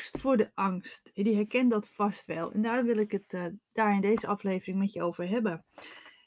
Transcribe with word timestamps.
angst 0.00 0.20
voor 0.20 0.36
de 0.36 0.50
angst. 0.54 1.10
Die 1.14 1.34
herkent 1.34 1.70
dat 1.70 1.88
vast 1.88 2.26
wel. 2.26 2.52
En 2.52 2.62
daar 2.62 2.84
wil 2.84 2.96
ik 2.96 3.10
het 3.10 3.32
uh, 3.32 3.46
daar 3.72 3.94
in 3.94 4.00
deze 4.00 4.26
aflevering 4.26 4.78
met 4.78 4.92
je 4.92 5.02
over 5.02 5.28
hebben. 5.28 5.64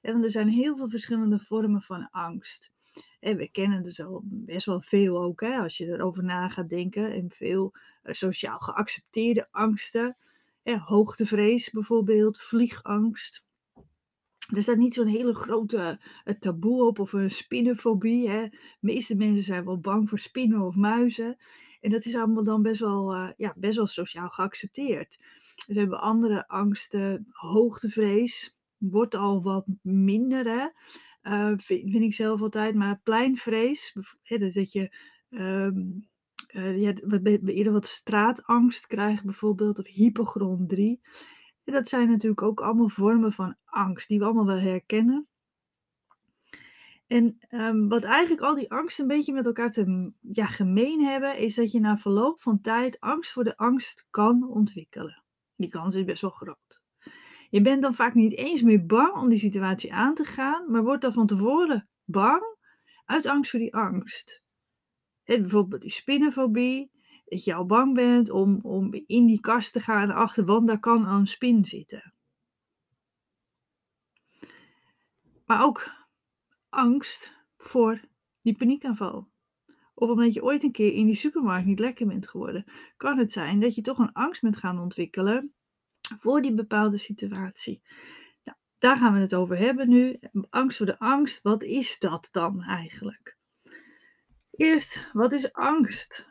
En 0.01 0.23
er 0.23 0.31
zijn 0.31 0.47
heel 0.47 0.77
veel 0.77 0.89
verschillende 0.89 1.39
vormen 1.39 1.81
van 1.81 2.09
angst. 2.11 2.71
En 3.19 3.37
we 3.37 3.51
kennen 3.51 3.83
dus 3.83 4.01
al 4.01 4.21
best 4.25 4.65
wel 4.65 4.81
veel 4.81 5.23
ook, 5.23 5.41
hè, 5.41 5.57
als 5.57 5.77
je 5.77 5.85
erover 5.85 6.23
na 6.23 6.49
gaat 6.49 6.69
denken. 6.69 7.13
En 7.13 7.29
veel 7.29 7.73
uh, 8.03 8.13
sociaal 8.13 8.59
geaccepteerde 8.59 9.47
angsten. 9.51 10.17
Hoogtevrees 10.63 11.69
bijvoorbeeld, 11.69 12.41
vliegangst. 12.41 13.43
Er 14.55 14.61
staat 14.61 14.77
niet 14.77 14.93
zo'n 14.93 15.07
hele 15.07 15.35
grote 15.35 15.99
uh, 16.25 16.33
taboe 16.33 16.83
op 16.83 16.99
of 16.99 17.13
een 17.13 17.31
spinnenfobie. 17.31 18.29
Hè. 18.29 18.47
De 18.49 18.57
meeste 18.79 19.15
mensen 19.15 19.43
zijn 19.43 19.65
wel 19.65 19.79
bang 19.79 20.09
voor 20.09 20.19
spinnen 20.19 20.61
of 20.61 20.75
muizen. 20.75 21.37
En 21.83 21.91
dat 21.91 22.05
is 22.05 22.15
allemaal 22.15 22.43
dan 22.43 22.61
best 22.61 22.79
wel, 22.79 23.15
uh, 23.15 23.29
ja, 23.37 23.53
best 23.57 23.75
wel 23.75 23.85
sociaal 23.85 24.29
geaccepteerd. 24.29 25.17
Er 25.67 25.75
hebben 25.75 26.01
andere 26.01 26.47
angsten, 26.47 27.27
hoogtevrees, 27.29 28.55
wordt 28.77 29.15
al 29.15 29.41
wat 29.41 29.65
minder, 29.81 30.45
hè. 30.45 30.67
Uh, 31.31 31.57
vind, 31.57 31.91
vind, 31.91 32.03
ik 32.03 32.13
zelf 32.13 32.41
altijd. 32.41 32.75
Maar 32.75 32.99
pleinvrees, 33.03 33.95
hè, 34.21 34.37
dat 34.37 34.71
je 34.71 34.95
um, 35.29 36.07
uh, 36.47 37.45
eerder 37.45 37.71
wat 37.71 37.85
straatangst 37.85 38.87
krijgt 38.87 39.23
bijvoorbeeld, 39.23 39.79
of 39.79 39.87
hypochondrie. 39.87 41.01
En 41.63 41.73
dat 41.73 41.87
zijn 41.87 42.09
natuurlijk 42.09 42.41
ook 42.41 42.61
allemaal 42.61 42.89
vormen 42.89 43.33
van 43.33 43.55
angst, 43.65 44.07
die 44.07 44.19
we 44.19 44.25
allemaal 44.25 44.45
wel 44.45 44.59
herkennen. 44.59 45.27
En 47.13 47.37
um, 47.49 47.89
wat 47.89 48.03
eigenlijk 48.03 48.41
al 48.41 48.55
die 48.55 48.71
angsten 48.71 49.03
een 49.03 49.15
beetje 49.17 49.33
met 49.33 49.45
elkaar 49.45 49.71
te 49.71 50.11
ja, 50.21 50.45
gemeen 50.45 51.01
hebben, 51.01 51.37
is 51.37 51.55
dat 51.55 51.71
je 51.71 51.79
na 51.79 51.97
verloop 51.97 52.41
van 52.41 52.61
tijd 52.61 52.99
angst 52.99 53.31
voor 53.31 53.43
de 53.43 53.57
angst 53.57 54.05
kan 54.09 54.49
ontwikkelen. 54.49 55.23
Die 55.55 55.69
kans 55.69 55.95
is 55.95 56.03
best 56.03 56.21
wel 56.21 56.31
groot. 56.31 56.81
Je 57.49 57.61
bent 57.61 57.81
dan 57.81 57.95
vaak 57.95 58.13
niet 58.13 58.37
eens 58.37 58.61
meer 58.61 58.85
bang 58.85 59.15
om 59.15 59.29
die 59.29 59.39
situatie 59.39 59.93
aan 59.93 60.13
te 60.13 60.23
gaan, 60.23 60.71
maar 60.71 60.83
wordt 60.83 61.01
dan 61.01 61.13
van 61.13 61.27
tevoren 61.27 61.89
bang 62.03 62.43
uit 63.05 63.25
angst 63.25 63.51
voor 63.51 63.59
die 63.59 63.75
angst. 63.75 64.43
Bijvoorbeeld 65.23 65.81
die 65.81 65.91
spinnenfobie, 65.91 66.91
dat 67.25 67.43
je 67.43 67.53
al 67.53 67.65
bang 67.65 67.93
bent 67.93 68.29
om, 68.29 68.59
om 68.61 68.93
in 69.05 69.25
die 69.25 69.39
kast 69.39 69.73
te 69.73 69.79
gaan 69.79 70.11
achter, 70.11 70.45
want 70.45 70.67
daar 70.67 70.79
kan 70.79 71.07
een 71.07 71.27
spin 71.27 71.65
zitten. 71.65 72.13
Maar 75.45 75.63
ook 75.63 76.01
angst 76.73 77.33
voor 77.57 78.01
die 78.41 78.57
paniekaanval. 78.57 79.27
Of 79.93 80.09
omdat 80.09 80.33
je 80.33 80.43
ooit 80.43 80.63
een 80.63 80.71
keer 80.71 80.93
in 80.93 81.05
die 81.05 81.15
supermarkt 81.15 81.65
niet 81.65 81.79
lekker 81.79 82.07
bent 82.07 82.27
geworden, 82.27 82.65
kan 82.97 83.17
het 83.17 83.31
zijn 83.31 83.59
dat 83.59 83.75
je 83.75 83.81
toch 83.81 83.97
een 83.97 84.13
angst 84.13 84.41
bent 84.41 84.57
gaan 84.57 84.79
ontwikkelen 84.79 85.53
voor 86.17 86.41
die 86.41 86.53
bepaalde 86.53 86.97
situatie. 86.97 87.81
Nou, 88.43 88.57
daar 88.77 88.97
gaan 88.97 89.13
we 89.13 89.19
het 89.19 89.35
over 89.35 89.57
hebben 89.57 89.89
nu. 89.89 90.19
Angst 90.49 90.77
voor 90.77 90.85
de 90.85 90.99
angst, 90.99 91.41
wat 91.41 91.63
is 91.63 91.99
dat 91.99 92.29
dan 92.31 92.61
eigenlijk? 92.61 93.37
Eerst, 94.51 95.09
wat 95.13 95.31
is 95.31 95.53
angst? 95.53 96.29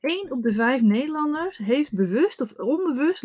1 0.00 0.30
op 0.30 0.42
de 0.42 0.52
5 0.52 0.80
Nederlanders 0.80 1.58
heeft 1.58 1.92
bewust 1.92 2.40
of 2.40 2.52
onbewust 2.52 3.22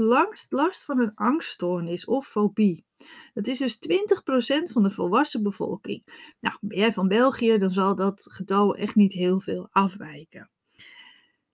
last 0.50 0.84
van 0.84 1.00
een 1.00 1.16
angststoornis 1.16 2.06
of 2.06 2.28
fobie. 2.28 2.86
Dat 3.33 3.47
is 3.47 3.57
dus 3.57 3.75
20% 3.75 4.71
van 4.71 4.83
de 4.83 4.91
volwassen 4.91 5.43
bevolking. 5.43 6.31
Nou, 6.39 6.57
ben 6.61 6.77
jij 6.77 6.93
van 6.93 7.07
België, 7.07 7.57
dan 7.57 7.71
zal 7.71 7.95
dat 7.95 8.27
getal 8.31 8.75
echt 8.75 8.95
niet 8.95 9.13
heel 9.13 9.39
veel 9.39 9.67
afwijken. 9.71 10.49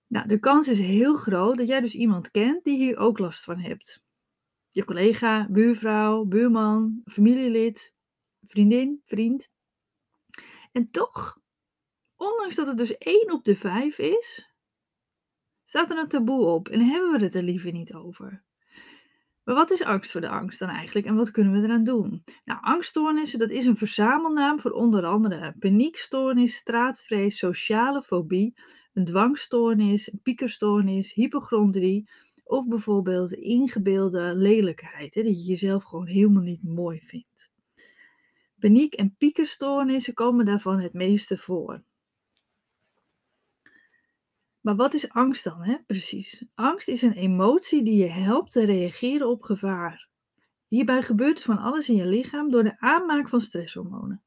Nou, 0.08 0.28
de 0.28 0.40
kans 0.40 0.68
is 0.68 0.80
heel 0.80 1.16
groot 1.16 1.58
dat 1.58 1.68
jij 1.68 1.80
dus 1.80 1.96
iemand 1.96 2.32
kent 2.32 2.64
die 2.64 2.78
hier 2.78 2.98
ook 2.98 3.20
last 3.20 3.44
van 3.44 3.60
hebt. 3.60 4.04
Je 4.72 4.86
collega, 4.86 5.48
buurvrouw, 5.50 6.26
buurman, 6.26 7.02
familielid, 7.06 7.94
vriendin, 8.44 9.02
vriend. 9.06 9.52
En 10.72 10.92
toch, 10.92 11.40
ondanks 12.16 12.56
dat 12.56 12.68
het 12.68 12.78
dus 12.78 12.98
1 12.98 13.32
op 13.32 13.44
de 13.44 13.56
5 13.56 13.98
is, 13.98 14.54
staat 15.66 15.92
er 15.92 15.98
een 15.98 16.08
taboe 16.08 16.46
op 16.46 16.70
en 16.70 16.82
hebben 16.82 17.12
we 17.12 17.24
het 17.24 17.36
er 17.36 17.44
liever 17.44 17.72
niet 17.72 17.94
over. 17.94 18.44
Maar 19.50 19.58
wat 19.58 19.72
is 19.72 19.84
angst 19.84 20.12
voor 20.12 20.22
de 20.22 20.30
angst 20.30 20.60
dan 20.60 20.70
eigenlijk 20.70 21.08
en 21.08 21.16
wat 21.16 21.32
kunnen 21.32 21.54
we 21.54 21.68
eraan 21.68 21.84
doen? 21.84 22.24
Nou, 22.46 22.60
angststoornissen, 22.62 23.40
dat 23.40 23.50
is 23.50 23.66
een 23.66 23.76
verzamelnaam 23.76 24.60
voor 24.60 24.72
onder 24.72 25.06
andere 25.06 25.56
paniekstoornis, 25.60 26.56
straatvrees, 26.56 27.38
sociale 27.38 28.02
fobie, 28.02 28.54
een 28.94 29.06
dwangstoornis, 29.06 30.12
een 30.12 30.20
piekerstoornis, 30.24 31.14
hypochondrie 31.14 32.10
of 32.44 32.68
bijvoorbeeld 32.68 33.34
ingebeelde 33.34 34.34
lelijkheid, 34.36 35.14
hè, 35.14 35.24
dat 35.24 35.40
je 35.40 35.52
jezelf 35.52 35.84
gewoon 35.84 36.08
helemaal 36.08 36.44
niet 36.44 36.64
mooi 36.64 37.00
vindt. 37.00 37.50
Paniek- 38.60 38.94
en 38.94 39.16
piekerstoornissen 39.18 40.14
komen 40.14 40.46
daarvan 40.46 40.80
het 40.80 40.94
meeste 40.94 41.38
voor. 41.38 41.84
Maar 44.62 44.76
wat 44.76 44.94
is 44.94 45.10
angst 45.10 45.44
dan, 45.44 45.64
hè? 45.64 45.78
Precies. 45.86 46.46
Angst 46.56 46.88
is 46.88 47.02
een 47.02 47.14
emotie 47.14 47.84
die 47.84 47.98
je 47.98 48.10
helpt 48.10 48.52
te 48.52 48.66
reageren 48.66 49.30
op 49.30 49.42
gevaar. 49.42 50.08
Hierbij 50.68 51.02
gebeurt 51.02 51.42
van 51.44 51.58
alles 51.58 51.90
in 51.90 51.96
je 51.96 52.06
lichaam 52.06 52.50
door 52.50 52.64
de 52.64 52.80
aanmaak 52.80 53.30
van 53.30 53.42
stresshormonen. 53.42 54.24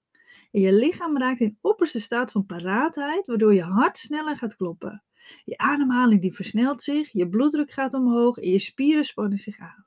En 0.50 0.60
je 0.60 0.72
lichaam 0.72 1.18
raakt 1.18 1.40
in 1.40 1.58
opperste 1.60 2.00
staat 2.00 2.30
van 2.30 2.46
paraatheid, 2.46 3.26
waardoor 3.26 3.54
je 3.54 3.62
hart 3.62 3.98
sneller 3.98 4.36
gaat 4.36 4.56
kloppen. 4.56 5.02
Je 5.44 5.58
ademhaling 5.58 6.20
die 6.20 6.34
versnelt 6.34 6.82
zich, 6.82 7.12
je 7.12 7.28
bloeddruk 7.28 7.70
gaat 7.70 7.94
omhoog 7.94 8.38
en 8.38 8.50
je 8.50 8.58
spieren 8.58 9.04
spannen 9.04 9.38
zich 9.38 9.58
aan. 9.58 9.86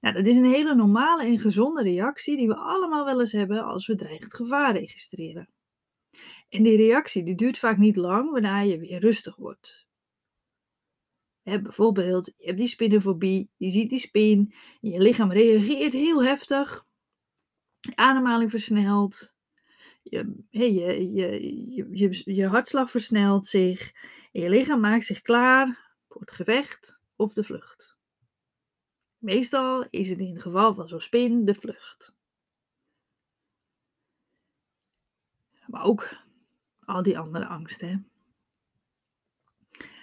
Nou, 0.00 0.14
dat 0.14 0.26
is 0.26 0.36
een 0.36 0.52
hele 0.52 0.74
normale 0.74 1.24
en 1.24 1.38
gezonde 1.38 1.82
reactie 1.82 2.36
die 2.36 2.48
we 2.48 2.56
allemaal 2.56 3.04
wel 3.04 3.20
eens 3.20 3.32
hebben 3.32 3.64
als 3.64 3.86
we 3.86 3.94
dreigend 3.94 4.34
gevaar 4.34 4.72
registreren. 4.72 5.48
En 6.52 6.62
die 6.62 6.76
reactie 6.76 7.22
die 7.22 7.34
duurt 7.34 7.58
vaak 7.58 7.78
niet 7.78 7.96
lang 7.96 8.30
waarna 8.30 8.60
je 8.60 8.78
weer 8.78 9.00
rustig 9.00 9.36
wordt. 9.36 9.86
bijvoorbeeld, 11.42 12.26
je 12.36 12.46
hebt 12.46 12.58
die 12.58 12.68
spinnenfobie, 12.68 13.50
je 13.56 13.70
ziet 13.70 13.90
die 13.90 13.98
spin, 13.98 14.54
je 14.80 14.98
lichaam 14.98 15.32
reageert 15.32 15.92
heel 15.92 16.24
heftig, 16.24 16.86
ademhaling 17.94 18.50
versnelt, 18.50 19.34
je, 20.02 20.44
je, 20.50 21.12
je, 21.12 21.96
je, 21.96 22.22
je 22.34 22.46
hartslag 22.46 22.90
versnelt 22.90 23.46
zich 23.46 23.92
en 24.32 24.40
je 24.40 24.48
lichaam 24.48 24.80
maakt 24.80 25.04
zich 25.04 25.22
klaar 25.22 25.94
voor 26.08 26.20
het 26.20 26.30
gevecht 26.30 27.00
of 27.16 27.32
de 27.32 27.44
vlucht. 27.44 27.96
Meestal 29.18 29.86
is 29.90 30.08
het 30.08 30.18
in 30.18 30.32
het 30.34 30.42
geval 30.42 30.74
van 30.74 30.88
zo'n 30.88 31.00
spin 31.00 31.44
de 31.44 31.54
vlucht. 31.54 32.14
Maar 35.66 35.84
ook 35.84 36.30
al 36.92 37.02
die 37.02 37.18
andere 37.18 37.46
angsten. 37.46 38.10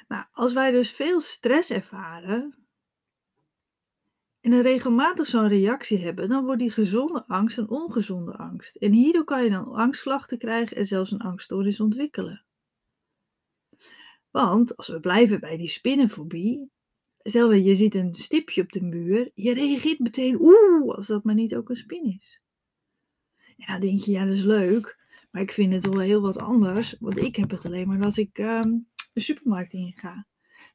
Maar 0.07 0.29
als 0.31 0.53
wij 0.53 0.71
dus 0.71 0.91
veel 0.91 1.21
stress 1.21 1.69
ervaren 1.69 2.67
en 4.41 4.51
een 4.51 4.61
regelmatig 4.61 5.25
zo'n 5.25 5.47
reactie 5.47 5.97
hebben, 5.97 6.29
dan 6.29 6.45
wordt 6.45 6.59
die 6.59 6.71
gezonde 6.71 7.27
angst 7.27 7.57
een 7.57 7.69
ongezonde 7.69 8.37
angst. 8.37 8.75
En 8.75 8.91
hierdoor 8.91 9.23
kan 9.23 9.43
je 9.43 9.49
dan 9.49 9.73
angstklachten 9.73 10.37
krijgen 10.37 10.77
en 10.77 10.85
zelfs 10.85 11.11
een 11.11 11.21
angststoornis 11.21 11.79
ontwikkelen. 11.79 12.45
Want 14.31 14.77
als 14.77 14.87
we 14.87 14.99
blijven 14.99 15.39
bij 15.39 15.57
die 15.57 15.69
spinnenfobie, 15.69 16.71
stel 17.17 17.51
je 17.51 17.75
ziet 17.75 17.95
een 17.95 18.15
stipje 18.15 18.61
op 18.61 18.71
de 18.71 18.81
muur, 18.81 19.31
je 19.33 19.53
reageert 19.53 19.99
meteen, 19.99 20.41
oeh, 20.41 20.95
als 20.95 21.07
dat 21.07 21.23
maar 21.23 21.35
niet 21.35 21.55
ook 21.55 21.69
een 21.69 21.75
spin 21.75 22.03
is. 22.03 22.41
Ja, 23.55 23.71
dan 23.71 23.79
denk 23.79 23.99
je, 23.99 24.11
ja, 24.11 24.25
dat 24.25 24.35
is 24.35 24.43
leuk. 24.43 24.98
Maar 25.29 25.41
ik 25.41 25.51
vind 25.51 25.73
het 25.73 25.85
wel 25.85 25.99
heel 25.99 26.21
wat 26.21 26.37
anders, 26.37 26.95
want 26.99 27.17
ik 27.17 27.35
heb 27.35 27.49
het 27.49 27.65
alleen 27.65 27.87
maar 27.87 28.03
als 28.03 28.17
ik 28.17 28.37
um, 28.37 28.87
de 29.13 29.21
supermarkt 29.21 29.73
inga. 29.73 30.27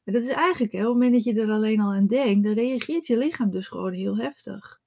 Maar 0.03 0.13
dat 0.13 0.23
is 0.23 0.29
eigenlijk, 0.29 0.71
hè, 0.71 0.79
op 0.79 0.85
het 0.85 0.93
moment 0.93 1.13
dat 1.13 1.23
je 1.23 1.41
er 1.41 1.51
alleen 1.51 1.79
al 1.79 1.93
aan 1.93 2.07
denkt, 2.07 2.43
dan 2.43 2.53
reageert 2.53 3.07
je 3.07 3.17
lichaam 3.17 3.51
dus 3.51 3.67
gewoon 3.67 3.93
heel 3.93 4.17
heftig. 4.17 4.81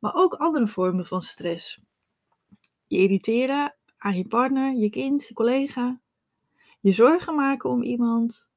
Maar 0.00 0.14
ook 0.14 0.34
andere 0.34 0.66
vormen 0.66 1.06
van 1.06 1.22
stress. 1.22 1.80
Je 2.86 2.98
irriteren 2.98 3.76
aan 3.96 4.16
je 4.16 4.26
partner, 4.26 4.76
je 4.76 4.90
kind, 4.90 5.28
je 5.28 5.34
collega. 5.34 6.00
Je 6.80 6.92
zorgen 6.92 7.34
maken 7.34 7.70
om 7.70 7.82
iemand. 7.82 8.51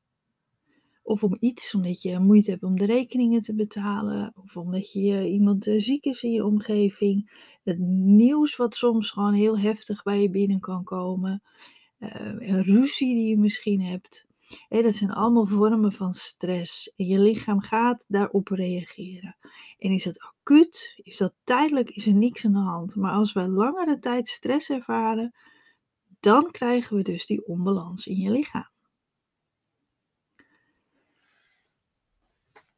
Of 1.05 1.23
om 1.23 1.37
iets, 1.39 1.73
omdat 1.73 2.01
je 2.01 2.19
moeite 2.19 2.51
hebt 2.51 2.63
om 2.63 2.77
de 2.77 2.85
rekeningen 2.85 3.41
te 3.41 3.55
betalen. 3.55 4.33
Of 4.35 4.57
omdat 4.57 4.91
je 4.91 5.29
iemand 5.29 5.67
eh, 5.67 5.79
ziek 5.79 6.05
is 6.05 6.23
in 6.23 6.31
je 6.31 6.45
omgeving. 6.45 7.31
Het 7.63 7.79
nieuws 7.79 8.55
wat 8.55 8.75
soms 8.75 9.11
gewoon 9.11 9.33
heel 9.33 9.59
heftig 9.59 10.03
bij 10.03 10.21
je 10.21 10.29
binnen 10.29 10.59
kan 10.59 10.83
komen. 10.83 11.43
Uh, 11.99 12.09
een 12.21 12.63
ruzie 12.63 13.15
die 13.15 13.29
je 13.29 13.37
misschien 13.37 13.81
hebt. 13.81 14.27
dat 14.69 14.93
zijn 14.93 15.11
allemaal 15.11 15.45
vormen 15.45 15.93
van 15.93 16.13
stress. 16.13 16.93
En 16.95 17.05
je 17.05 17.19
lichaam 17.19 17.61
gaat 17.61 18.05
daarop 18.07 18.47
reageren. 18.47 19.37
En 19.77 19.91
is 19.91 20.03
dat 20.03 20.19
acuut, 20.19 20.93
is 21.03 21.17
dat 21.17 21.33
tijdelijk, 21.43 21.89
is 21.89 22.07
er 22.07 22.13
niks 22.13 22.45
aan 22.45 22.53
de 22.53 22.59
hand. 22.59 22.95
Maar 22.95 23.11
als 23.11 23.33
we 23.33 23.49
langere 23.49 23.99
tijd 23.99 24.27
stress 24.27 24.69
ervaren, 24.69 25.35
dan 26.19 26.51
krijgen 26.51 26.95
we 26.95 27.03
dus 27.03 27.25
die 27.25 27.45
onbalans 27.45 28.07
in 28.07 28.17
je 28.17 28.31
lichaam. 28.31 28.73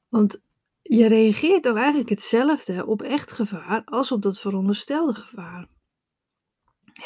Want 0.09 0.41
je 0.81 1.07
reageert 1.07 1.63
dan 1.63 1.77
eigenlijk 1.77 2.09
hetzelfde 2.09 2.85
op 2.85 3.01
echt 3.01 3.31
gevaar 3.31 3.81
als 3.85 4.11
op 4.11 4.21
dat 4.21 4.39
veronderstelde 4.39 5.13
gevaar. 5.13 5.67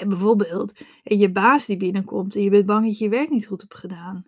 Bijvoorbeeld, 0.07 0.73
eh, 1.03 1.19
je 1.19 1.31
baas 1.31 1.65
die 1.65 1.77
binnenkomt 1.77 2.35
en 2.35 2.41
je 2.41 2.49
bent 2.49 2.65
bang 2.65 2.85
dat 2.85 2.97
je 2.97 3.03
je 3.03 3.09
werk 3.09 3.29
niet 3.29 3.47
goed 3.47 3.61
hebt 3.61 3.75
gedaan. 3.75 4.25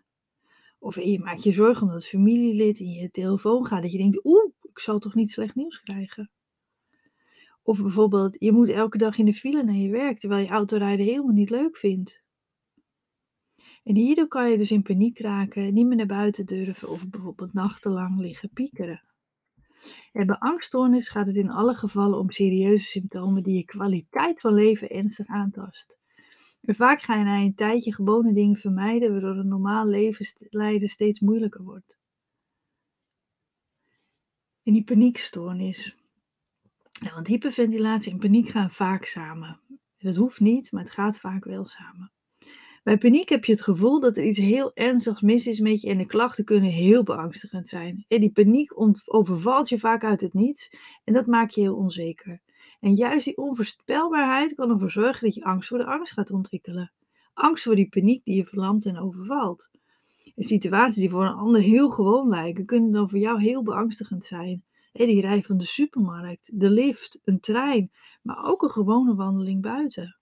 Of 0.79 0.95
je 0.95 1.19
maakt 1.19 1.43
je 1.43 1.51
zorgen 1.51 1.87
omdat 1.87 2.07
familielid 2.07 2.79
in 2.79 2.91
je 2.91 3.11
telefoon 3.11 3.65
gaat, 3.65 3.81
dat 3.81 3.91
je 3.91 3.97
denkt, 3.97 4.25
oeh, 4.25 4.51
ik 4.61 4.79
zal 4.79 4.99
toch 4.99 5.13
niet 5.13 5.31
slecht 5.31 5.55
nieuws 5.55 5.81
krijgen. 5.81 6.31
Of 7.61 7.81
bijvoorbeeld, 7.81 8.39
je 8.39 8.51
moet 8.51 8.69
elke 8.69 8.97
dag 8.97 9.17
in 9.17 9.25
de 9.25 9.33
file 9.33 9.63
naar 9.63 9.75
je 9.75 9.89
werk, 9.89 10.19
terwijl 10.19 10.43
je 10.45 10.51
autorijden 10.51 11.05
helemaal 11.05 11.33
niet 11.33 11.49
leuk 11.49 11.77
vindt. 11.77 12.22
En 13.83 13.95
hierdoor 13.95 14.27
kan 14.27 14.51
je 14.51 14.57
dus 14.57 14.71
in 14.71 14.81
paniek 14.81 15.19
raken, 15.19 15.73
niet 15.73 15.85
meer 15.85 15.97
naar 15.97 16.05
buiten 16.05 16.45
durven 16.45 16.89
of 16.89 17.07
bijvoorbeeld 17.07 17.53
nachtenlang 17.53 18.19
liggen 18.19 18.49
piekeren. 18.49 19.03
En 20.11 20.27
bij 20.27 20.35
angststoornis 20.35 21.09
gaat 21.09 21.25
het 21.25 21.35
in 21.35 21.49
alle 21.49 21.75
gevallen 21.75 22.19
om 22.19 22.31
serieuze 22.31 22.85
symptomen 22.85 23.43
die 23.43 23.55
je 23.55 23.65
kwaliteit 23.65 24.39
van 24.39 24.53
leven 24.53 24.89
ernstig 24.89 25.27
aantast. 25.27 25.97
En 26.61 26.75
vaak 26.75 27.01
ga 27.01 27.15
je 27.15 27.23
na 27.23 27.37
een 27.37 27.55
tijdje 27.55 27.93
gewone 27.93 28.33
dingen 28.33 28.57
vermijden, 28.57 29.11
waardoor 29.11 29.35
een 29.35 29.47
normaal 29.47 29.87
levensleiden 29.87 30.89
steeds 30.89 31.19
moeilijker 31.19 31.63
wordt. 31.63 31.97
En 34.63 34.73
die 34.73 34.83
paniekstoornis. 34.83 35.97
Want 37.13 37.27
hyperventilatie 37.27 38.11
en 38.11 38.19
paniek 38.19 38.47
gaan 38.47 38.71
vaak 38.71 39.05
samen. 39.05 39.59
Dat 39.97 40.15
hoeft 40.15 40.39
niet, 40.39 40.71
maar 40.71 40.83
het 40.83 40.91
gaat 40.91 41.19
vaak 41.19 41.45
wel 41.45 41.65
samen. 41.65 42.12
Bij 42.83 42.97
paniek 42.97 43.29
heb 43.29 43.45
je 43.45 43.51
het 43.51 43.61
gevoel 43.61 43.99
dat 43.99 44.17
er 44.17 44.25
iets 44.25 44.37
heel 44.37 44.71
ernstigs 44.73 45.21
mis 45.21 45.47
is 45.47 45.59
met 45.59 45.81
je 45.81 45.89
en 45.89 45.97
de 45.97 46.05
klachten 46.05 46.45
kunnen 46.45 46.69
heel 46.69 47.03
beangstigend 47.03 47.67
zijn. 47.67 48.05
En 48.07 48.19
die 48.19 48.31
paniek 48.31 48.71
overvalt 49.05 49.69
je 49.69 49.79
vaak 49.79 50.03
uit 50.03 50.21
het 50.21 50.33
niets 50.33 50.69
en 51.03 51.13
dat 51.13 51.25
maakt 51.25 51.53
je 51.53 51.61
heel 51.61 51.75
onzeker. 51.75 52.41
En 52.79 52.93
juist 52.93 53.25
die 53.25 53.37
onvoorspelbaarheid 53.37 54.55
kan 54.55 54.69
ervoor 54.69 54.91
zorgen 54.91 55.25
dat 55.25 55.35
je 55.35 55.43
angst 55.43 55.69
voor 55.69 55.77
de 55.77 55.85
angst 55.85 56.13
gaat 56.13 56.31
ontwikkelen. 56.31 56.91
Angst 57.33 57.63
voor 57.63 57.75
die 57.75 57.89
paniek 57.89 58.23
die 58.23 58.35
je 58.35 58.45
verlamt 58.45 58.85
en 58.85 58.99
overvalt. 58.99 59.69
En 60.35 60.43
situaties 60.43 61.01
die 61.01 61.09
voor 61.09 61.25
een 61.25 61.33
ander 61.33 61.61
heel 61.61 61.89
gewoon 61.89 62.29
lijken, 62.29 62.65
kunnen 62.65 62.91
dan 62.91 63.09
voor 63.09 63.19
jou 63.19 63.41
heel 63.41 63.63
beangstigend 63.63 64.25
zijn. 64.25 64.63
die 64.91 65.21
rij 65.21 65.43
van 65.43 65.57
de 65.57 65.65
supermarkt, 65.65 66.51
de 66.53 66.69
lift, 66.69 67.19
een 67.23 67.39
trein, 67.39 67.91
maar 68.21 68.45
ook 68.45 68.61
een 68.61 68.69
gewone 68.69 69.15
wandeling 69.15 69.61
buiten. 69.61 70.17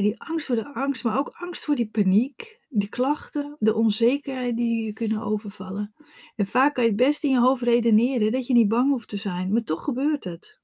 Die 0.00 0.20
angst 0.20 0.46
voor 0.46 0.56
de 0.56 0.74
angst, 0.74 1.04
maar 1.04 1.18
ook 1.18 1.28
angst 1.28 1.64
voor 1.64 1.74
die 1.74 1.88
paniek, 1.88 2.60
die 2.68 2.88
klachten, 2.88 3.56
de 3.58 3.74
onzekerheid 3.74 4.56
die 4.56 4.84
je 4.84 4.92
kunnen 4.92 5.22
overvallen. 5.22 5.94
En 6.36 6.46
vaak 6.46 6.74
kan 6.74 6.84
je 6.84 6.90
het 6.90 6.98
best 6.98 7.24
in 7.24 7.30
je 7.30 7.40
hoofd 7.40 7.62
redeneren 7.62 8.32
dat 8.32 8.46
je 8.46 8.52
niet 8.52 8.68
bang 8.68 8.90
hoeft 8.90 9.08
te 9.08 9.16
zijn, 9.16 9.52
maar 9.52 9.62
toch 9.62 9.84
gebeurt 9.84 10.24
het. 10.24 10.60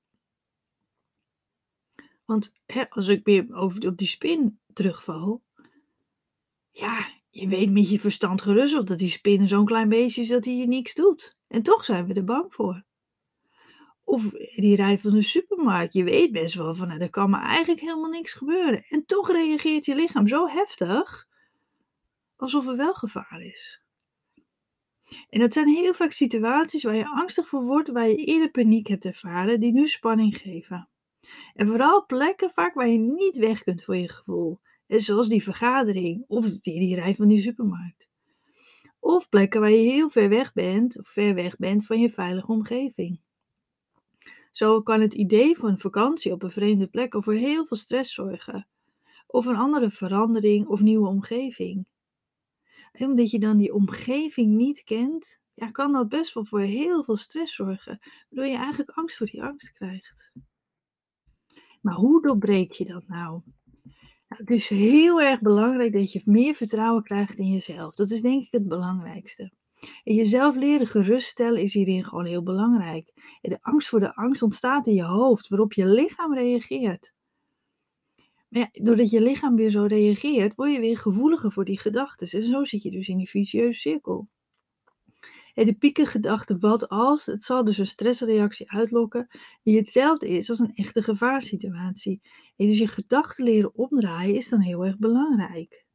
Want 2.24 2.52
hè, 2.66 2.90
als 2.90 3.08
ik 3.08 3.24
weer 3.24 3.54
over, 3.54 3.86
op 3.86 3.96
die 3.96 4.08
spin 4.08 4.60
terugval, 4.72 5.42
ja, 6.70 7.08
je 7.30 7.48
weet 7.48 7.70
met 7.70 7.90
je 7.90 8.00
verstand 8.00 8.42
gerust 8.42 8.86
dat 8.86 8.98
die 8.98 9.08
spin 9.08 9.48
zo'n 9.48 9.64
klein 9.64 9.88
beestje 9.88 10.22
is 10.22 10.28
dat 10.28 10.44
hij 10.44 10.54
je 10.54 10.66
niks 10.66 10.94
doet. 10.94 11.36
En 11.46 11.62
toch 11.62 11.84
zijn 11.84 12.06
we 12.06 12.14
er 12.14 12.24
bang 12.24 12.54
voor. 12.54 12.85
Of 14.06 14.30
die 14.54 14.76
rij 14.76 14.98
van 14.98 15.10
de 15.10 15.22
supermarkt. 15.22 15.92
Je 15.92 16.04
weet 16.04 16.32
best 16.32 16.54
wel 16.54 16.74
van, 16.74 16.88
nou, 16.88 17.00
er 17.00 17.10
kan 17.10 17.30
me 17.30 17.36
eigenlijk 17.36 17.80
helemaal 17.80 18.10
niks 18.10 18.32
gebeuren. 18.32 18.84
En 18.88 19.06
toch 19.06 19.30
reageert 19.30 19.84
je 19.84 19.94
lichaam 19.94 20.28
zo 20.28 20.48
heftig, 20.48 21.26
alsof 22.36 22.66
er 22.66 22.76
wel 22.76 22.94
gevaar 22.94 23.40
is. 23.40 23.82
En 25.28 25.40
dat 25.40 25.52
zijn 25.52 25.68
heel 25.68 25.94
vaak 25.94 26.12
situaties 26.12 26.82
waar 26.82 26.94
je 26.94 27.08
angstig 27.08 27.48
voor 27.48 27.62
wordt, 27.64 27.88
waar 27.88 28.08
je 28.08 28.24
eerder 28.24 28.50
paniek 28.50 28.86
hebt 28.86 29.04
ervaren, 29.04 29.60
die 29.60 29.72
nu 29.72 29.86
spanning 29.86 30.36
geven. 30.36 30.88
En 31.54 31.66
vooral 31.66 32.06
plekken 32.06 32.50
vaak 32.50 32.74
waar 32.74 32.88
je 32.88 32.98
niet 32.98 33.36
weg 33.36 33.62
kunt 33.62 33.84
voor 33.84 33.96
je 33.96 34.08
gevoel. 34.08 34.60
Zoals 34.86 35.28
die 35.28 35.42
vergadering 35.42 36.24
of 36.26 36.44
die, 36.44 36.80
die 36.80 36.94
rij 36.94 37.14
van 37.14 37.28
die 37.28 37.40
supermarkt. 37.40 38.08
Of 39.00 39.28
plekken 39.28 39.60
waar 39.60 39.70
je 39.70 39.90
heel 39.90 40.10
ver 40.10 40.28
weg 40.28 40.52
bent, 40.52 40.98
of 40.98 41.08
ver 41.08 41.34
weg 41.34 41.56
bent 41.56 41.86
van 41.86 42.00
je 42.00 42.10
veilige 42.10 42.52
omgeving. 42.52 43.24
Zo 44.56 44.82
kan 44.82 45.00
het 45.00 45.14
idee 45.14 45.56
van 45.56 45.68
een 45.68 45.78
vakantie 45.78 46.32
op 46.32 46.42
een 46.42 46.50
vreemde 46.50 46.86
plek 46.86 47.16
voor 47.18 47.34
heel 47.34 47.66
veel 47.66 47.76
stress 47.76 48.14
zorgen. 48.14 48.68
Of 49.26 49.46
een 49.46 49.56
andere 49.56 49.90
verandering 49.90 50.66
of 50.66 50.80
nieuwe 50.80 51.08
omgeving. 51.08 51.86
En 52.92 53.08
omdat 53.10 53.30
je 53.30 53.38
dan 53.38 53.56
die 53.56 53.74
omgeving 53.74 54.54
niet 54.54 54.84
kent, 54.84 55.40
ja, 55.54 55.70
kan 55.70 55.92
dat 55.92 56.08
best 56.08 56.34
wel 56.34 56.44
voor 56.44 56.60
heel 56.60 57.04
veel 57.04 57.16
stress 57.16 57.54
zorgen. 57.54 57.98
Waardoor 58.28 58.52
je 58.52 58.58
eigenlijk 58.58 58.90
angst 58.90 59.16
voor 59.16 59.26
die 59.26 59.42
angst 59.42 59.72
krijgt. 59.72 60.32
Maar 61.80 61.94
hoe 61.94 62.22
doorbreek 62.22 62.72
je 62.72 62.84
dat 62.84 63.08
nou? 63.08 63.42
nou? 64.28 64.40
Het 64.40 64.50
is 64.50 64.68
heel 64.68 65.22
erg 65.22 65.40
belangrijk 65.40 65.92
dat 65.92 66.12
je 66.12 66.22
meer 66.24 66.54
vertrouwen 66.54 67.02
krijgt 67.02 67.38
in 67.38 67.52
jezelf. 67.52 67.94
Dat 67.94 68.10
is 68.10 68.20
denk 68.20 68.44
ik 68.44 68.52
het 68.52 68.68
belangrijkste. 68.68 69.52
En 70.04 70.14
jezelf 70.14 70.56
leren 70.56 70.86
geruststellen 70.86 71.62
is 71.62 71.74
hierin 71.74 72.04
gewoon 72.04 72.26
heel 72.26 72.42
belangrijk. 72.42 73.12
En 73.40 73.50
de 73.50 73.58
angst 73.62 73.88
voor 73.88 74.00
de 74.00 74.14
angst 74.14 74.42
ontstaat 74.42 74.86
in 74.86 74.94
je 74.94 75.04
hoofd, 75.04 75.48
waarop 75.48 75.72
je 75.72 75.86
lichaam 75.86 76.34
reageert. 76.34 77.14
Maar 78.48 78.68
doordat 78.72 79.10
je 79.10 79.20
lichaam 79.20 79.56
weer 79.56 79.70
zo 79.70 79.82
reageert, 79.82 80.54
word 80.54 80.72
je 80.72 80.80
weer 80.80 80.98
gevoeliger 80.98 81.52
voor 81.52 81.64
die 81.64 81.78
gedachten. 81.78 82.28
En 82.40 82.44
zo 82.44 82.64
zit 82.64 82.82
je 82.82 82.90
dus 82.90 83.08
in 83.08 83.16
die 83.16 83.28
vicieuze 83.28 83.80
cirkel. 83.80 84.28
En 85.54 85.66
de 85.66 85.74
piekengedachte, 85.74 86.58
wat 86.58 86.88
als, 86.88 87.26
het 87.26 87.44
zal 87.44 87.64
dus 87.64 87.78
een 87.78 87.86
stressreactie 87.86 88.70
uitlokken, 88.70 89.28
die 89.62 89.76
hetzelfde 89.76 90.28
is 90.28 90.50
als 90.50 90.58
een 90.58 90.74
echte 90.74 91.02
gevaarsituatie. 91.02 92.20
En 92.56 92.66
dus 92.66 92.78
je 92.78 92.88
gedachten 92.88 93.44
leren 93.44 93.74
omdraaien 93.74 94.34
is 94.34 94.48
dan 94.48 94.60
heel 94.60 94.84
erg 94.84 94.98
belangrijk 94.98 95.85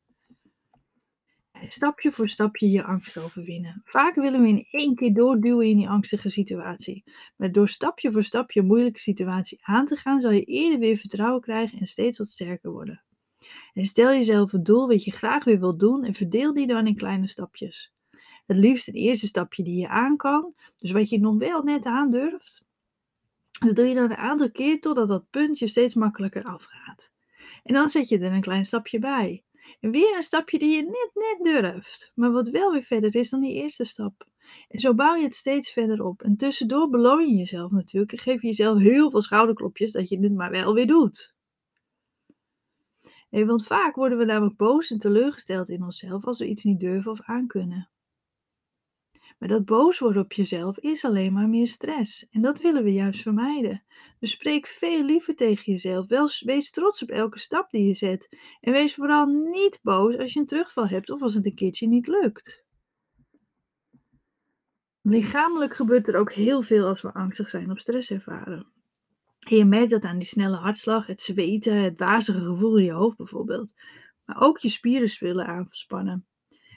stapje 1.67 2.11
voor 2.11 2.29
stapje 2.29 2.69
je 2.69 2.83
angst 2.83 3.17
overwinnen. 3.17 3.81
Vaak 3.85 4.15
willen 4.15 4.41
we 4.41 4.47
in 4.47 4.67
één 4.71 4.95
keer 4.95 5.13
doorduwen 5.13 5.67
in 5.67 5.77
die 5.77 5.89
angstige 5.89 6.29
situatie. 6.29 7.03
Maar 7.35 7.51
door 7.51 7.69
stapje 7.69 8.11
voor 8.11 8.23
stapje 8.23 8.59
een 8.59 8.65
moeilijke 8.65 8.99
situatie 8.99 9.59
aan 9.61 9.85
te 9.85 9.95
gaan, 9.95 10.19
zal 10.19 10.31
je 10.31 10.43
eerder 10.43 10.79
weer 10.79 10.97
vertrouwen 10.97 11.41
krijgen 11.41 11.79
en 11.79 11.87
steeds 11.87 12.17
wat 12.17 12.29
sterker 12.29 12.71
worden. 12.71 13.03
En 13.73 13.85
stel 13.85 14.09
jezelf 14.09 14.53
een 14.53 14.63
doel 14.63 14.87
wat 14.87 15.03
je 15.03 15.11
graag 15.11 15.43
weer 15.43 15.59
wilt 15.59 15.79
doen 15.79 16.03
en 16.03 16.13
verdeel 16.13 16.53
die 16.53 16.67
dan 16.67 16.87
in 16.87 16.95
kleine 16.95 17.27
stapjes. 17.27 17.93
Het 18.45 18.57
liefst 18.57 18.87
een 18.87 18.93
eerste 18.93 19.27
stapje 19.27 19.63
die 19.63 19.79
je 19.79 19.87
aan 19.87 20.17
kan, 20.17 20.53
dus 20.77 20.91
wat 20.91 21.09
je 21.09 21.19
nog 21.19 21.37
wel 21.37 21.63
net 21.63 21.85
aandurft. 21.85 22.63
Dat 23.65 23.75
doe 23.75 23.85
je 23.85 23.95
dan 23.95 24.03
een 24.11 24.15
aantal 24.17 24.51
keer 24.51 24.79
totdat 24.79 25.09
dat 25.09 25.29
puntje 25.29 25.67
steeds 25.67 25.93
makkelijker 25.93 26.43
afgaat. 26.43 27.11
En 27.63 27.73
dan 27.73 27.89
zet 27.89 28.09
je 28.09 28.19
er 28.19 28.31
een 28.31 28.41
klein 28.41 28.65
stapje 28.65 28.99
bij. 28.99 29.43
En 29.79 29.91
weer 29.91 30.15
een 30.15 30.23
stapje 30.23 30.59
die 30.59 30.75
je 30.75 30.81
net, 30.81 31.11
net 31.13 31.61
durft, 31.61 32.11
maar 32.15 32.31
wat 32.31 32.49
wel 32.49 32.71
weer 32.71 32.83
verder 32.83 33.15
is 33.15 33.29
dan 33.29 33.41
die 33.41 33.53
eerste 33.53 33.85
stap. 33.85 34.27
En 34.67 34.79
zo 34.79 34.93
bouw 34.93 35.15
je 35.15 35.23
het 35.23 35.35
steeds 35.35 35.71
verder 35.71 36.03
op. 36.03 36.21
En 36.21 36.35
tussendoor 36.35 36.89
beloon 36.89 37.27
je 37.27 37.37
jezelf 37.37 37.71
natuurlijk 37.71 38.11
en 38.11 38.17
geef 38.17 38.41
je 38.41 38.47
jezelf 38.47 38.79
heel 38.79 39.11
veel 39.11 39.21
schouderklopjes 39.21 39.91
dat 39.91 40.09
je 40.09 40.19
het 40.19 40.33
maar 40.33 40.51
wel 40.51 40.73
weer 40.73 40.87
doet. 40.87 41.33
Want 43.29 43.67
vaak 43.67 43.95
worden 43.95 44.17
we 44.17 44.25
namelijk 44.25 44.57
boos 44.57 44.91
en 44.91 44.97
teleurgesteld 44.97 45.69
in 45.69 45.83
onszelf 45.83 46.25
als 46.25 46.39
we 46.39 46.47
iets 46.47 46.63
niet 46.63 46.79
durven 46.79 47.11
of 47.11 47.21
aankunnen. 47.21 47.90
Maar 49.41 49.49
dat 49.49 49.65
boos 49.65 49.99
worden 49.99 50.21
op 50.21 50.33
jezelf 50.33 50.77
is 50.77 51.05
alleen 51.05 51.33
maar 51.33 51.49
meer 51.49 51.67
stress. 51.67 52.27
En 52.29 52.41
dat 52.41 52.61
willen 52.61 52.83
we 52.83 52.93
juist 52.93 53.21
vermijden. 53.21 53.83
Dus 54.19 54.31
spreek 54.31 54.67
veel 54.67 55.03
liever 55.03 55.35
tegen 55.35 55.71
jezelf. 55.71 56.07
Wees 56.39 56.71
trots 56.71 57.01
op 57.03 57.09
elke 57.09 57.39
stap 57.39 57.71
die 57.71 57.87
je 57.87 57.93
zet. 57.93 58.37
En 58.59 58.71
wees 58.71 58.95
vooral 58.95 59.25
niet 59.25 59.79
boos 59.81 60.17
als 60.17 60.33
je 60.33 60.39
een 60.39 60.45
terugval 60.45 60.87
hebt 60.87 61.09
of 61.09 61.21
als 61.21 61.33
het 61.33 61.45
een 61.45 61.55
keertje 61.55 61.87
niet 61.87 62.07
lukt. 62.07 62.65
Lichamelijk 65.01 65.75
gebeurt 65.75 66.07
er 66.07 66.15
ook 66.15 66.33
heel 66.33 66.61
veel 66.61 66.85
als 66.85 67.01
we 67.01 67.13
angstig 67.13 67.49
zijn 67.49 67.71
of 67.71 67.79
stress 67.79 68.11
ervaren. 68.11 68.71
En 69.49 69.55
je 69.55 69.65
merkt 69.65 69.91
dat 69.91 70.03
aan 70.03 70.17
die 70.17 70.27
snelle 70.27 70.57
hartslag, 70.57 71.07
het 71.07 71.21
zweten, 71.21 71.75
het 71.75 71.99
wazige 71.99 72.41
gevoel 72.41 72.77
in 72.77 72.85
je 72.85 72.91
hoofd 72.91 73.17
bijvoorbeeld. 73.17 73.73
Maar 74.25 74.41
ook 74.41 74.57
je 74.57 74.69
spieren 74.69 75.09
zullen 75.09 75.47
aanspannen. 75.47 76.25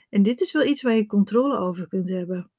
En 0.09 0.23
dit 0.23 0.41
is 0.41 0.51
wel 0.51 0.65
iets 0.65 0.81
waar 0.81 0.95
je 0.95 1.05
controle 1.05 1.57
over 1.57 1.87
kunt 1.87 2.09
hebben 2.09 2.49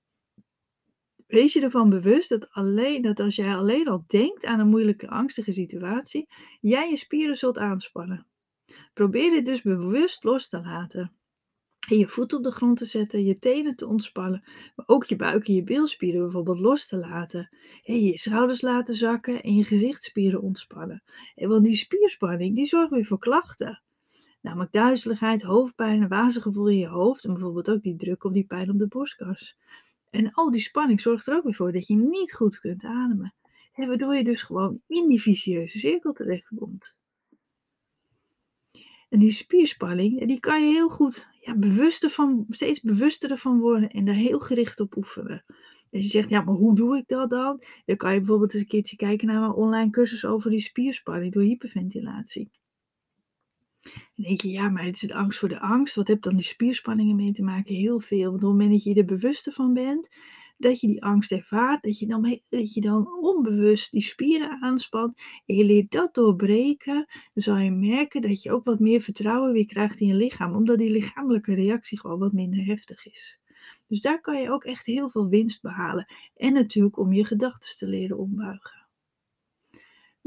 wees 1.26 1.52
je 1.52 1.60
ervan 1.60 1.90
bewust 1.90 2.28
dat, 2.28 2.50
alleen, 2.50 3.02
dat 3.02 3.20
als 3.20 3.36
jij 3.36 3.54
alleen 3.54 3.88
al 3.88 4.04
denkt 4.06 4.44
aan 4.44 4.60
een 4.60 4.68
moeilijke, 4.68 5.08
angstige 5.08 5.52
situatie, 5.52 6.28
jij 6.60 6.90
je 6.90 6.96
spieren 6.96 7.36
zult 7.36 7.58
aanspannen. 7.58 8.26
Probeer 8.94 9.30
dit 9.30 9.46
dus 9.46 9.62
bewust 9.62 10.24
los 10.24 10.48
te 10.48 10.60
laten. 10.60 11.12
En 11.90 11.98
je 11.98 12.08
voet 12.08 12.32
op 12.32 12.42
de 12.42 12.50
grond 12.50 12.78
te 12.78 12.84
zetten, 12.84 13.24
je 13.24 13.38
tenen 13.38 13.76
te 13.76 13.86
ontspannen, 13.86 14.42
maar 14.76 14.86
ook 14.88 15.04
je 15.04 15.16
buik 15.16 15.48
en 15.48 15.54
je 15.54 15.62
bilspieren 15.62 16.22
bijvoorbeeld 16.22 16.60
los 16.60 16.86
te 16.86 16.96
laten. 16.96 17.56
En 17.84 18.00
je 18.00 18.18
schouders 18.18 18.60
laten 18.60 18.96
zakken 18.96 19.42
en 19.42 19.54
je 19.54 19.64
gezichtsspieren 19.64 20.42
ontspannen. 20.42 21.02
En 21.34 21.48
want 21.48 21.64
die 21.64 21.76
spierspanning 21.76 22.54
die 22.54 22.66
zorgt 22.66 22.90
weer 22.90 23.04
voor 23.04 23.18
klachten. 23.18 23.82
Namelijk 24.40 24.72
duizeligheid, 24.72 25.42
hoofdpijn, 25.42 26.02
een 26.02 26.08
wazige 26.08 26.50
in 26.70 26.78
je 26.78 26.86
hoofd 26.86 27.24
en 27.24 27.32
bijvoorbeeld 27.32 27.70
ook 27.70 27.82
die 27.82 27.96
druk 27.96 28.24
of 28.24 28.32
die 28.32 28.46
pijn 28.46 28.70
op 28.70 28.78
de 28.78 28.88
borstkas. 28.88 29.56
En 30.16 30.32
al 30.32 30.50
die 30.50 30.60
spanning 30.60 31.00
zorgt 31.00 31.26
er 31.26 31.36
ook 31.36 31.44
weer 31.44 31.54
voor 31.54 31.72
dat 31.72 31.86
je 31.86 31.96
niet 31.96 32.32
goed 32.32 32.60
kunt 32.60 32.84
ademen. 32.84 33.34
En 33.72 33.88
waardoor 33.88 34.14
je 34.14 34.24
dus 34.24 34.42
gewoon 34.42 34.80
in 34.86 35.08
die 35.08 35.20
vicieuze 35.20 35.78
cirkel 35.78 36.12
terechtkomt. 36.12 36.96
En 39.08 39.18
die 39.18 39.30
spierspanning, 39.30 40.26
die 40.26 40.40
kan 40.40 40.66
je 40.66 40.72
heel 40.72 40.88
goed 40.88 41.28
ja, 41.40 41.56
bewuster 41.56 42.10
van, 42.10 42.46
steeds 42.48 42.80
bewuster 42.80 43.38
van 43.38 43.58
worden 43.58 43.90
en 43.90 44.04
daar 44.04 44.14
heel 44.14 44.40
gericht 44.40 44.80
op 44.80 44.96
oefenen. 44.96 45.44
Dus 45.90 46.02
je 46.04 46.10
zegt, 46.10 46.28
ja, 46.28 46.40
maar 46.40 46.54
hoe 46.54 46.74
doe 46.74 46.96
ik 46.96 47.08
dat 47.08 47.30
dan? 47.30 47.62
Dan 47.84 47.96
kan 47.96 48.12
je 48.12 48.18
bijvoorbeeld 48.18 48.54
eens 48.54 48.62
een 48.62 48.68
keertje 48.68 48.96
kijken 48.96 49.26
naar 49.26 49.42
een 49.42 49.52
online 49.52 49.90
cursus 49.90 50.24
over 50.24 50.50
die 50.50 50.60
spierspanning 50.60 51.32
door 51.32 51.42
hyperventilatie. 51.42 52.50
Dan 54.14 54.24
denk 54.24 54.40
je, 54.40 54.50
ja, 54.50 54.68
maar 54.68 54.84
het 54.84 54.94
is 54.94 55.08
de 55.08 55.14
angst 55.14 55.38
voor 55.38 55.48
de 55.48 55.60
angst. 55.60 55.94
Wat 55.94 56.08
heb 56.08 56.22
dan 56.22 56.36
die 56.36 56.44
spierspanningen 56.44 57.16
mee 57.16 57.32
te 57.32 57.42
maken? 57.42 57.74
Heel 57.74 58.00
veel. 58.00 58.30
Want 58.30 58.34
op 58.34 58.40
het 58.40 58.50
moment 58.50 58.70
dat 58.70 58.82
je 58.82 58.94
er 58.94 59.04
bewuster 59.04 59.52
van 59.52 59.74
bent, 59.74 60.08
dat 60.58 60.80
je 60.80 60.86
die 60.86 61.04
angst 61.04 61.32
ervaart, 61.32 61.82
dat 61.82 61.98
je 61.98 62.06
dan, 62.06 62.40
dat 62.48 62.74
je 62.74 62.80
dan 62.80 63.08
onbewust 63.20 63.92
die 63.92 64.02
spieren 64.02 64.62
aanspant 64.62 65.18
en 65.46 65.54
je 65.56 65.64
leert 65.64 65.90
dat 65.90 66.14
doorbreken, 66.14 67.06
dan 67.34 67.42
zal 67.42 67.56
je 67.56 67.70
merken 67.70 68.22
dat 68.22 68.42
je 68.42 68.52
ook 68.52 68.64
wat 68.64 68.80
meer 68.80 69.00
vertrouwen 69.00 69.52
weer 69.52 69.66
krijgt 69.66 70.00
in 70.00 70.06
je 70.06 70.14
lichaam, 70.14 70.54
omdat 70.54 70.78
die 70.78 70.90
lichamelijke 70.90 71.54
reactie 71.54 72.00
gewoon 72.00 72.18
wat 72.18 72.32
minder 72.32 72.64
heftig 72.64 73.06
is. 73.06 73.38
Dus 73.88 74.00
daar 74.00 74.20
kan 74.20 74.40
je 74.40 74.50
ook 74.50 74.64
echt 74.64 74.86
heel 74.86 75.10
veel 75.10 75.28
winst 75.28 75.62
behalen. 75.62 76.06
En 76.36 76.52
natuurlijk 76.52 76.98
om 76.98 77.12
je 77.12 77.24
gedachten 77.24 77.76
te 77.76 77.86
leren 77.86 78.18
ombuigen. 78.18 78.85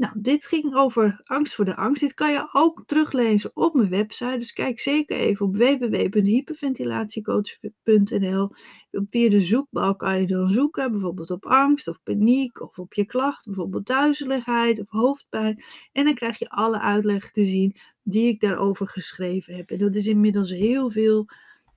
Nou, 0.00 0.12
dit 0.16 0.46
ging 0.46 0.74
over 0.74 1.20
angst 1.24 1.54
voor 1.54 1.64
de 1.64 1.76
angst. 1.76 2.02
Dit 2.02 2.14
kan 2.14 2.32
je 2.32 2.48
ook 2.52 2.82
teruglezen 2.86 3.50
op 3.54 3.74
mijn 3.74 3.88
website. 3.88 4.38
Dus 4.38 4.52
kijk 4.52 4.80
zeker 4.80 5.16
even 5.16 5.46
op 5.46 5.56
www.hyperventilatiecoach.nl. 5.56 8.50
Via 8.90 9.28
de 9.28 9.40
zoekbalk 9.40 9.98
kan 9.98 10.20
je 10.20 10.26
dan 10.26 10.48
zoeken, 10.48 10.90
bijvoorbeeld 10.90 11.30
op 11.30 11.46
angst 11.46 11.88
of 11.88 12.02
paniek 12.02 12.60
of 12.60 12.78
op 12.78 12.94
je 12.94 13.04
klachten, 13.04 13.52
bijvoorbeeld 13.52 13.86
duizeligheid 13.86 14.80
of 14.80 14.88
hoofdpijn. 14.88 15.62
En 15.92 16.04
dan 16.04 16.14
krijg 16.14 16.38
je 16.38 16.50
alle 16.50 16.80
uitleg 16.80 17.30
te 17.30 17.44
zien 17.44 17.76
die 18.02 18.28
ik 18.28 18.40
daarover 18.40 18.88
geschreven 18.88 19.56
heb. 19.56 19.70
En 19.70 19.78
dat 19.78 19.94
is 19.94 20.06
inmiddels 20.06 20.50
heel 20.50 20.90
veel 20.90 21.28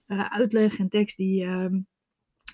uh, 0.07 0.29
uitleg 0.29 0.79
en 0.79 0.89
tekst 0.89 1.17
die, 1.17 1.43
uh, 1.43 1.65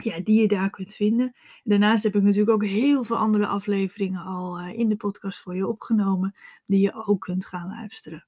ja, 0.03 0.19
die 0.19 0.41
je 0.41 0.47
daar 0.47 0.69
kunt 0.69 0.93
vinden. 0.93 1.35
Daarnaast 1.63 2.03
heb 2.03 2.15
ik 2.15 2.21
natuurlijk 2.21 2.49
ook 2.49 2.65
heel 2.65 3.03
veel 3.03 3.17
andere 3.17 3.47
afleveringen 3.47 4.21
al 4.21 4.59
uh, 4.59 4.73
in 4.73 4.89
de 4.89 4.95
podcast 4.95 5.39
voor 5.39 5.55
je 5.55 5.67
opgenomen, 5.67 6.35
die 6.65 6.81
je 6.81 7.05
ook 7.05 7.21
kunt 7.21 7.45
gaan 7.45 7.69
luisteren. 7.69 8.25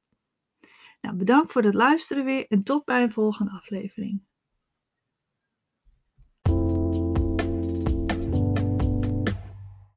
Nou, 1.02 1.16
bedankt 1.16 1.52
voor 1.52 1.64
het 1.64 1.74
luisteren 1.74 2.26
weer 2.26 2.46
en 2.48 2.64
tot 2.64 2.86
bij 2.86 3.04
een 3.04 3.12
volgende 3.12 3.52
aflevering. 3.52 4.22